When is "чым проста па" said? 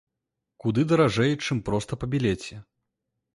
1.49-2.11